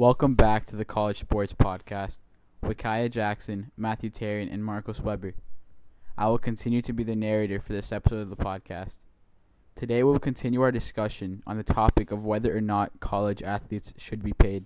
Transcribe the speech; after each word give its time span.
Welcome 0.00 0.34
back 0.34 0.64
to 0.68 0.76
the 0.76 0.86
College 0.86 1.18
Sports 1.18 1.52
Podcast 1.52 2.16
with 2.62 2.78
Kaya 2.78 3.10
Jackson, 3.10 3.70
Matthew 3.76 4.08
Tarian, 4.08 4.50
and 4.50 4.64
Marcos 4.64 5.02
Weber. 5.02 5.34
I 6.16 6.26
will 6.28 6.38
continue 6.38 6.80
to 6.80 6.94
be 6.94 7.04
the 7.04 7.14
narrator 7.14 7.60
for 7.60 7.74
this 7.74 7.92
episode 7.92 8.22
of 8.22 8.30
the 8.30 8.36
podcast. 8.36 8.96
Today 9.76 10.02
we 10.02 10.10
will 10.10 10.18
continue 10.18 10.62
our 10.62 10.72
discussion 10.72 11.42
on 11.46 11.58
the 11.58 11.62
topic 11.62 12.12
of 12.12 12.24
whether 12.24 12.56
or 12.56 12.62
not 12.62 12.98
college 13.00 13.42
athletes 13.42 13.92
should 13.98 14.22
be 14.22 14.32
paid. 14.32 14.64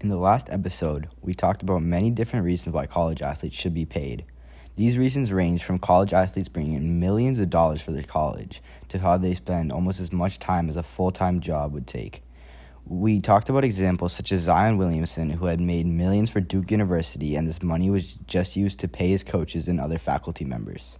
In 0.00 0.08
the 0.08 0.16
last 0.16 0.48
episode, 0.48 1.10
we 1.20 1.34
talked 1.34 1.60
about 1.60 1.82
many 1.82 2.08
different 2.08 2.46
reasons 2.46 2.72
why 2.72 2.86
college 2.86 3.20
athletes 3.20 3.56
should 3.56 3.74
be 3.74 3.84
paid. 3.84 4.24
These 4.74 4.96
reasons 4.96 5.34
range 5.34 5.64
from 5.64 5.78
college 5.78 6.14
athletes 6.14 6.48
bringing 6.48 6.72
in 6.72 6.98
millions 6.98 7.38
of 7.38 7.50
dollars 7.50 7.82
for 7.82 7.92
their 7.92 8.04
college 8.04 8.62
to 8.88 9.00
how 9.00 9.18
they 9.18 9.34
spend 9.34 9.70
almost 9.70 10.00
as 10.00 10.14
much 10.14 10.38
time 10.38 10.70
as 10.70 10.76
a 10.76 10.82
full 10.82 11.10
time 11.10 11.40
job 11.40 11.74
would 11.74 11.86
take. 11.86 12.22
We 12.84 13.20
talked 13.20 13.48
about 13.48 13.64
examples 13.64 14.12
such 14.12 14.32
as 14.32 14.42
Zion 14.42 14.76
Williamson, 14.76 15.30
who 15.30 15.46
had 15.46 15.60
made 15.60 15.86
millions 15.86 16.30
for 16.30 16.40
Duke 16.40 16.70
University, 16.70 17.36
and 17.36 17.46
this 17.46 17.62
money 17.62 17.90
was 17.90 18.14
just 18.26 18.56
used 18.56 18.80
to 18.80 18.88
pay 18.88 19.08
his 19.08 19.22
coaches 19.22 19.68
and 19.68 19.80
other 19.80 19.98
faculty 19.98 20.44
members. 20.44 20.98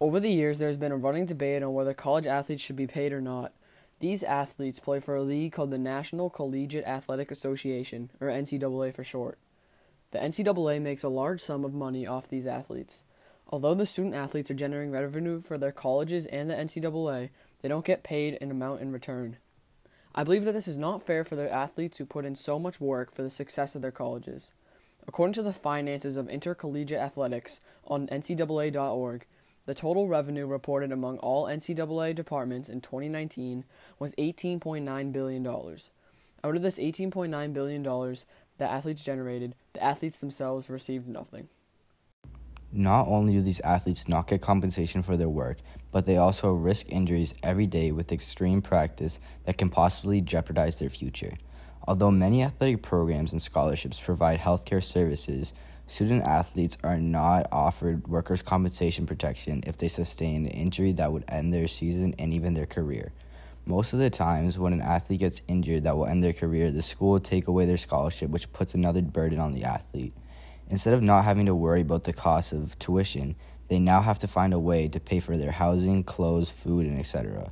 Over 0.00 0.18
the 0.18 0.32
years, 0.32 0.58
there 0.58 0.68
has 0.68 0.76
been 0.76 0.90
a 0.90 0.96
running 0.96 1.26
debate 1.26 1.62
on 1.62 1.72
whether 1.72 1.94
college 1.94 2.26
athletes 2.26 2.62
should 2.62 2.74
be 2.74 2.88
paid 2.88 3.12
or 3.12 3.20
not. 3.20 3.52
These 4.00 4.24
athletes 4.24 4.80
play 4.80 4.98
for 4.98 5.14
a 5.14 5.22
league 5.22 5.52
called 5.52 5.70
the 5.70 5.78
National 5.78 6.28
Collegiate 6.28 6.84
Athletic 6.84 7.30
Association, 7.30 8.10
or 8.20 8.26
NCAA 8.26 8.92
for 8.92 9.04
short. 9.04 9.38
The 10.10 10.18
NCAA 10.18 10.82
makes 10.82 11.04
a 11.04 11.08
large 11.08 11.40
sum 11.40 11.64
of 11.64 11.72
money 11.72 12.04
off 12.04 12.28
these 12.28 12.48
athletes. 12.48 13.04
Although 13.48 13.74
the 13.74 13.86
student 13.86 14.16
athletes 14.16 14.50
are 14.50 14.54
generating 14.54 14.90
revenue 14.90 15.40
for 15.40 15.56
their 15.56 15.70
colleges 15.70 16.26
and 16.26 16.50
the 16.50 16.54
NCAA, 16.54 17.30
they 17.60 17.68
don't 17.68 17.84
get 17.84 18.02
paid 18.02 18.38
an 18.40 18.50
amount 18.50 18.80
in 18.80 18.90
return. 18.90 19.36
I 20.14 20.24
believe 20.24 20.44
that 20.44 20.52
this 20.52 20.68
is 20.68 20.76
not 20.76 21.02
fair 21.02 21.24
for 21.24 21.36
the 21.36 21.50
athletes 21.52 21.98
who 21.98 22.04
put 22.04 22.26
in 22.26 22.34
so 22.34 22.58
much 22.58 22.80
work 22.80 23.10
for 23.10 23.22
the 23.22 23.30
success 23.30 23.74
of 23.74 23.80
their 23.80 23.90
colleges. 23.90 24.52
According 25.08 25.32
to 25.34 25.42
the 25.42 25.52
finances 25.52 26.16
of 26.16 26.28
intercollegiate 26.28 27.00
athletics 27.00 27.60
on 27.86 28.08
NCAA.org, 28.08 29.26
the 29.64 29.74
total 29.74 30.08
revenue 30.08 30.46
reported 30.46 30.92
among 30.92 31.18
all 31.18 31.46
NCAA 31.46 32.14
departments 32.14 32.68
in 32.68 32.80
2019 32.80 33.64
was 33.98 34.14
$18.9 34.16 35.12
billion. 35.12 35.46
Out 35.46 36.56
of 36.56 36.62
this 36.62 36.78
$18.9 36.78 37.52
billion 37.54 37.82
that 37.82 38.70
athletes 38.70 39.04
generated, 39.04 39.54
the 39.72 39.82
athletes 39.82 40.20
themselves 40.20 40.68
received 40.68 41.08
nothing. 41.08 41.48
Not 42.72 43.06
only 43.06 43.34
do 43.34 43.42
these 43.42 43.60
athletes 43.60 44.08
not 44.08 44.28
get 44.28 44.40
compensation 44.40 45.02
for 45.02 45.16
their 45.16 45.28
work, 45.28 45.58
but 45.90 46.06
they 46.06 46.16
also 46.16 46.52
risk 46.52 46.86
injuries 46.88 47.34
every 47.42 47.66
day 47.66 47.92
with 47.92 48.10
extreme 48.10 48.62
practice 48.62 49.18
that 49.44 49.58
can 49.58 49.68
possibly 49.68 50.20
jeopardize 50.20 50.78
their 50.78 50.88
future. 50.88 51.34
Although 51.86 52.10
many 52.10 52.42
athletic 52.42 52.82
programs 52.82 53.32
and 53.32 53.42
scholarships 53.42 54.00
provide 54.00 54.40
healthcare 54.40 54.82
services, 54.82 55.52
Student 55.92 56.24
athletes 56.24 56.78
are 56.82 56.96
not 56.96 57.46
offered 57.52 58.08
workers' 58.08 58.40
compensation 58.40 59.06
protection 59.06 59.62
if 59.66 59.76
they 59.76 59.88
sustain 59.88 60.46
an 60.46 60.52
injury 60.52 60.92
that 60.92 61.12
would 61.12 61.24
end 61.28 61.52
their 61.52 61.68
season 61.68 62.14
and 62.18 62.32
even 62.32 62.54
their 62.54 62.64
career. 62.64 63.12
Most 63.66 63.92
of 63.92 63.98
the 63.98 64.08
times, 64.08 64.58
when 64.58 64.72
an 64.72 64.80
athlete 64.80 65.20
gets 65.20 65.42
injured 65.48 65.84
that 65.84 65.96
will 65.96 66.06
end 66.06 66.24
their 66.24 66.32
career, 66.32 66.70
the 66.70 66.80
school 66.80 67.12
will 67.12 67.20
take 67.20 67.46
away 67.46 67.66
their 67.66 67.76
scholarship, 67.76 68.30
which 68.30 68.52
puts 68.54 68.74
another 68.74 69.02
burden 69.02 69.38
on 69.38 69.52
the 69.52 69.64
athlete. 69.64 70.14
Instead 70.72 70.94
of 70.94 71.02
not 71.02 71.26
having 71.26 71.44
to 71.44 71.54
worry 71.54 71.82
about 71.82 72.04
the 72.04 72.14
cost 72.14 72.50
of 72.50 72.78
tuition, 72.78 73.36
they 73.68 73.78
now 73.78 74.00
have 74.00 74.18
to 74.18 74.26
find 74.26 74.54
a 74.54 74.58
way 74.58 74.88
to 74.88 74.98
pay 74.98 75.20
for 75.20 75.36
their 75.36 75.50
housing, 75.50 76.02
clothes, 76.02 76.48
food, 76.48 76.86
and 76.86 76.98
etc. 76.98 77.50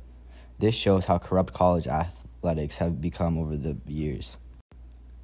This 0.57 0.73
shows 0.73 1.05
how 1.05 1.19
corrupt 1.19 1.53
college 1.53 1.85
athletics 1.85 2.77
have 2.77 2.99
become 2.99 3.37
over 3.37 3.55
the 3.55 3.77
years. 3.85 4.37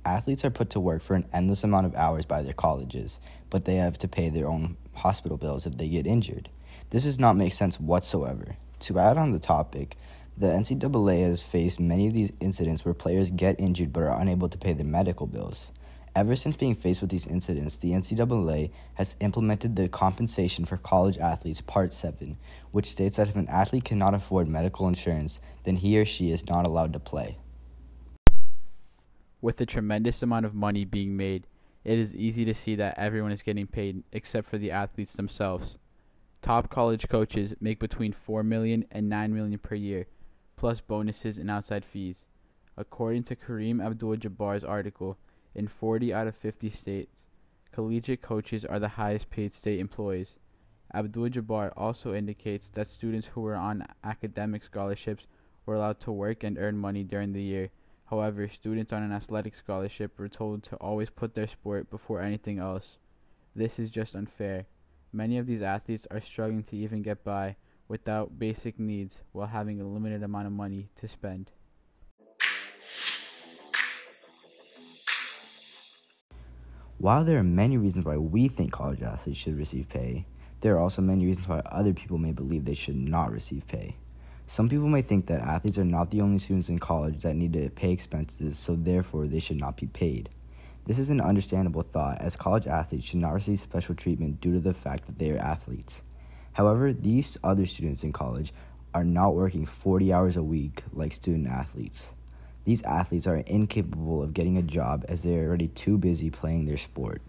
Athletes 0.06 0.46
are 0.46 0.52
put 0.52 0.70
to 0.70 0.80
work 0.80 1.02
for 1.02 1.16
an 1.16 1.26
endless 1.34 1.64
amount 1.64 1.88
of 1.88 1.96
hours 1.96 2.28
by 2.28 2.44
their 2.44 2.54
colleges, 2.54 3.20
but 3.50 3.66
they 3.66 3.78
have 3.78 3.98
to 3.98 4.08
pay 4.08 4.30
their 4.30 4.48
own 4.48 4.78
hospital 4.94 5.36
bills 5.36 5.66
if 5.66 5.80
they 5.80 5.90
get 5.90 6.06
injured. 6.06 6.50
This 6.92 7.04
does 7.04 7.18
not 7.18 7.36
make 7.36 7.54
sense 7.54 7.80
whatsoever. 7.80 8.58
To 8.82 9.00
add 9.00 9.18
on 9.18 9.32
the 9.32 9.40
topic, 9.40 9.98
the 10.38 10.46
NCAA 10.46 11.24
has 11.24 11.42
faced 11.42 11.80
many 11.80 12.06
of 12.06 12.14
these 12.14 12.32
incidents 12.40 12.86
where 12.86 12.94
players 12.94 13.32
get 13.32 13.60
injured 13.60 13.92
but 13.92 14.04
are 14.04 14.22
unable 14.22 14.50
to 14.50 14.58
pay 14.60 14.74
their 14.74 14.86
medical 14.86 15.26
bills. 15.26 15.72
Ever 16.18 16.36
since 16.36 16.56
being 16.56 16.74
faced 16.74 17.02
with 17.02 17.12
these 17.12 17.28
incidents, 17.28 17.76
the 17.76 17.92
NCAA 17.92 18.72
has 18.96 19.16
implemented 19.20 19.76
the 19.76 19.88
Compensation 19.88 20.66
for 20.66 20.76
College 20.76 21.20
Athletes 21.20 21.62
Part 21.62 21.94
7, 21.94 22.40
which 22.72 22.88
states 22.88 23.18
that 23.18 23.30
if 23.30 23.36
an 23.36 23.48
athlete 23.48 23.84
cannot 23.84 24.16
afford 24.16 24.48
medical 24.48 24.88
insurance, 24.88 25.40
then 25.64 25.76
he 25.76 25.96
or 26.00 26.06
she 26.06 26.32
is 26.32 26.48
not 26.48 26.66
allowed 26.66 26.92
to 26.94 27.00
play. 27.00 27.38
With 29.42 29.58
the 29.58 29.68
tremendous 29.68 30.24
amount 30.24 30.48
of 30.48 30.56
money 30.56 30.86
being 30.86 31.16
made, 31.16 31.46
it 31.84 32.00
is 32.00 32.16
easy 32.16 32.44
to 32.46 32.54
see 32.56 32.74
that 32.74 32.98
everyone 32.98 33.32
is 33.32 33.44
getting 33.44 33.68
paid 33.68 34.04
except 34.12 34.48
for 34.48 34.58
the 34.58 34.72
athletes 34.72 35.14
themselves. 35.14 35.78
Top 36.42 36.72
college 36.72 37.08
coaches 37.10 37.54
make 37.62 37.78
between 37.78 38.12
4 38.12 38.42
million 38.42 38.86
and 38.90 39.08
9 39.08 39.36
million 39.36 39.60
per 39.60 39.76
year, 39.76 40.08
plus 40.56 40.82
bonuses 40.82 41.38
and 41.38 41.52
outside 41.52 41.86
fees. 41.86 42.26
According 42.76 43.22
to 43.26 43.36
Kareem 43.36 43.86
Abdul-Jabbar's 43.86 44.64
article, 44.64 45.20
in 45.58 45.68
40 45.68 46.14
out 46.14 46.28
of 46.28 46.36
50 46.38 46.70
states, 46.70 47.26
collegiate 47.74 48.22
coaches 48.22 48.64
are 48.64 48.80
the 48.80 48.88
highest 48.88 49.30
paid 49.30 49.54
state 49.54 49.82
employees. 49.82 50.38
Abdul-Jabbar 50.94 51.74
also 51.76 52.14
indicates 52.14 52.70
that 52.70 52.88
students 52.88 53.28
who 53.28 53.42
were 53.42 53.56
on 53.56 53.86
academic 54.06 54.64
scholarships 54.64 55.28
were 55.66 55.76
allowed 55.76 56.00
to 56.00 56.12
work 56.14 56.46
and 56.46 56.58
earn 56.58 56.78
money 56.78 57.04
during 57.04 57.34
the 57.34 57.44
year 57.44 57.70
However, 58.10 58.48
students 58.48 58.94
on 58.94 59.04
an 59.04 59.12
athletic 59.12 59.54
scholarship 59.54 60.18
were 60.18 60.30
told 60.30 60.64
to 60.64 60.78
always 60.78 61.10
put 61.10 61.34
their 61.34 61.46
sport 61.46 61.90
before 61.90 62.22
anything 62.22 62.58
else. 62.58 63.00
This 63.54 63.80
is 63.80 63.90
just 63.90 64.16
unfair. 64.16 64.66
Many 65.12 65.38
of 65.38 65.46
these 65.46 65.62
athletes 65.62 66.08
are 66.10 66.22
struggling 66.22 66.64
to 66.64 66.78
even 66.78 67.02
get 67.02 67.26
by 67.26 67.58
without 67.90 68.40
basic 68.40 68.80
needs 68.80 69.24
while 69.34 69.48
having 69.48 69.82
a 69.82 69.88
limited 69.88 70.24
amount 70.24 70.48
of 70.48 70.54
money 70.54 70.88
to 70.96 71.08
spend. 71.10 71.52
While 77.00 77.26
there 77.26 77.38
are 77.38 77.44
many 77.44 77.78
reasons 77.78 78.06
why 78.06 78.18
we 78.18 78.48
think 78.48 78.72
college 78.72 79.04
athletes 79.04 79.38
should 79.38 79.56
receive 79.56 79.88
pay, 79.88 80.26
there 80.62 80.74
are 80.76 80.80
also 80.80 81.04
many 81.04 81.28
reasons 81.28 81.48
why 81.48 81.60
other 81.68 81.94
people 81.94 82.18
may 82.18 82.32
believe 82.32 82.66
they 82.66 82.74
should 82.74 82.96
not 82.96 83.32
receive 83.32 83.68
pay. 83.68 83.98
Some 84.48 84.68
people 84.68 84.88
may 84.88 85.04
think 85.04 85.28
that 85.28 85.42
athletes 85.42 85.78
are 85.78 85.86
not 85.86 86.10
the 86.10 86.22
only 86.22 86.40
students 86.40 86.70
in 86.70 86.80
college 86.80 87.22
that 87.22 87.36
need 87.36 87.54
to 87.54 87.70
pay 87.70 87.92
expenses, 87.92 88.58
so 88.58 88.76
therefore 88.76 89.28
they 89.28 89.38
should 89.38 89.60
not 89.60 89.78
be 89.78 89.86
paid. 89.86 90.30
This 90.86 90.98
is 90.98 91.12
an 91.12 91.22
understandable 91.22 91.84
thought, 91.84 92.20
as 92.20 92.36
college 92.36 92.66
athletes 92.66 93.06
should 93.06 93.20
not 93.20 93.34
receive 93.34 93.60
special 93.60 93.94
treatment 93.94 94.42
due 94.42 94.54
to 94.54 94.60
the 94.60 94.74
fact 94.74 95.06
that 95.06 95.20
they 95.20 95.30
are 95.30 95.38
athletes. 95.38 96.02
However, 96.54 96.94
these 96.94 97.38
other 97.44 97.68
students 97.68 98.04
in 98.04 98.12
college 98.12 98.52
are 98.96 99.04
not 99.04 99.36
working 99.36 99.68
40 99.68 100.12
hours 100.12 100.36
a 100.36 100.42
week 100.42 100.82
like 100.92 101.14
student 101.14 101.48
athletes. 101.48 102.14
These 102.68 102.84
athletes 102.84 103.26
are 103.28 103.38
incapable 103.38 104.22
of 104.22 104.34
getting 104.34 104.58
a 104.58 104.62
job 104.62 105.06
as 105.08 105.24
they 105.24 105.38
are 105.38 105.48
already 105.48 105.70
too 105.70 105.98
busy 105.98 106.30
playing 106.30 106.66
their 106.66 106.76
sport. 106.76 107.22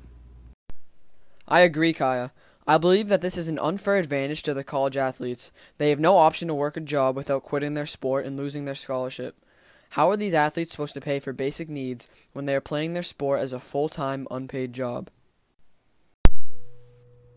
I 1.46 1.60
agree, 1.60 1.92
Kaya. 1.92 2.32
I 2.66 2.76
believe 2.76 3.06
that 3.06 3.20
this 3.20 3.38
is 3.38 3.46
an 3.46 3.60
unfair 3.60 3.98
advantage 3.98 4.42
to 4.42 4.52
the 4.52 4.64
college 4.64 4.96
athletes. 4.96 5.52
They 5.76 5.90
have 5.90 6.00
no 6.00 6.16
option 6.16 6.48
to 6.48 6.54
work 6.54 6.76
a 6.76 6.80
job 6.80 7.14
without 7.14 7.44
quitting 7.44 7.74
their 7.74 7.86
sport 7.86 8.26
and 8.26 8.36
losing 8.36 8.64
their 8.64 8.74
scholarship. 8.74 9.36
How 9.90 10.10
are 10.10 10.16
these 10.16 10.34
athletes 10.34 10.72
supposed 10.72 10.94
to 10.94 11.00
pay 11.00 11.20
for 11.20 11.32
basic 11.32 11.68
needs 11.68 12.10
when 12.32 12.46
they 12.46 12.56
are 12.56 12.60
playing 12.60 12.94
their 12.94 13.04
sport 13.04 13.38
as 13.38 13.52
a 13.52 13.60
full 13.60 13.88
time, 13.88 14.26
unpaid 14.32 14.72
job? 14.72 15.08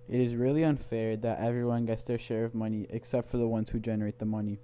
It 0.09 0.19
is 0.19 0.33
really 0.33 0.63
unfair 0.63 1.17
that 1.17 1.39
everyone 1.39 1.85
gets 1.85 2.01
their 2.01 2.17
share 2.17 2.45
of 2.45 2.55
money 2.55 2.87
except 2.89 3.29
for 3.29 3.37
the 3.37 3.47
ones 3.47 3.69
who 3.69 3.79
generate 3.79 4.17
the 4.17 4.25
money. 4.25 4.57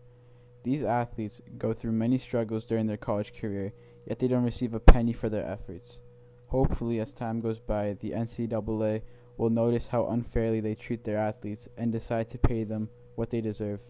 These 0.68 0.84
athletes 0.84 1.42
go 1.58 1.72
through 1.72 1.94
many 1.94 2.18
struggles 2.18 2.66
during 2.66 2.88
their 2.88 2.98
college 2.98 3.34
career, 3.34 3.72
yet 4.06 4.20
they 4.20 4.28
don't 4.28 4.44
receive 4.44 4.74
a 4.74 4.82
penny 4.82 5.14
for 5.14 5.30
their 5.30 5.48
efforts. 5.48 6.02
Hopefully, 6.48 7.00
as 7.00 7.14
time 7.14 7.40
goes 7.40 7.62
by, 7.62 7.94
the 7.94 8.12
NCAA 8.12 9.02
will 9.38 9.50
notice 9.50 9.88
how 9.88 10.08
unfairly 10.08 10.60
they 10.60 10.76
treat 10.76 11.06
their 11.06 11.20
athletes 11.20 11.70
and 11.78 11.90
decide 11.90 12.28
to 12.32 12.38
pay 12.38 12.66
them 12.66 12.90
what 13.16 13.30
they 13.30 13.40
deserve. 13.40 13.82